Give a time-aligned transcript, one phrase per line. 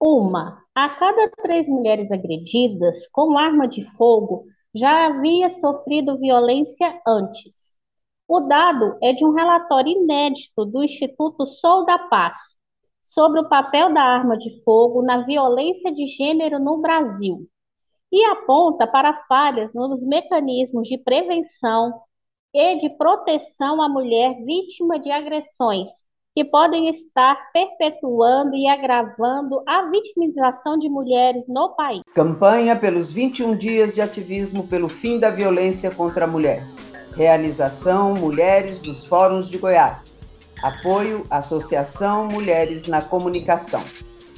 [0.00, 7.76] Uma, a cada três mulheres agredidas com arma de fogo já havia sofrido violência antes.
[8.26, 12.56] O dado é de um relatório inédito do Instituto Sol da Paz,
[13.02, 17.48] sobre o papel da arma de fogo na violência de gênero no Brasil
[18.12, 21.92] e aponta para falhas nos mecanismos de prevenção
[22.54, 25.88] e de proteção à mulher vítima de agressões,
[26.34, 32.02] que podem estar perpetuando e agravando a vitimização de mulheres no país.
[32.14, 36.62] Campanha pelos 21 dias de ativismo pelo fim da violência contra a mulher.
[37.16, 40.11] Realização Mulheres dos Fóruns de Goiás.
[40.62, 43.82] Apoio Associação Mulheres na Comunicação.